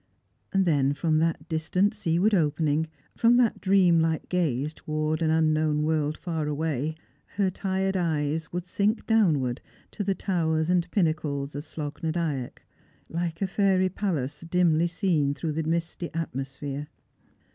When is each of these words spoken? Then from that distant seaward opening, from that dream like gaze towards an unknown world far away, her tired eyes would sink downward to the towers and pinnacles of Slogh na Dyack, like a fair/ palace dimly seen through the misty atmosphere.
Then 0.55 0.93
from 0.93 1.19
that 1.19 1.47
distant 1.47 1.93
seaward 1.93 2.33
opening, 2.33 2.87
from 3.15 3.37
that 3.37 3.61
dream 3.61 3.99
like 3.99 4.29
gaze 4.29 4.73
towards 4.73 5.21
an 5.21 5.29
unknown 5.29 5.83
world 5.83 6.17
far 6.17 6.47
away, 6.47 6.95
her 7.35 7.51
tired 7.51 7.95
eyes 7.95 8.51
would 8.51 8.65
sink 8.65 9.05
downward 9.05 9.61
to 9.91 10.03
the 10.03 10.15
towers 10.15 10.71
and 10.71 10.89
pinnacles 10.89 11.53
of 11.53 11.67
Slogh 11.67 12.01
na 12.01 12.09
Dyack, 12.09 12.63
like 13.09 13.43
a 13.43 13.47
fair/ 13.47 13.87
palace 13.91 14.39
dimly 14.41 14.87
seen 14.87 15.35
through 15.35 15.51
the 15.51 15.61
misty 15.61 16.11
atmosphere. 16.15 16.87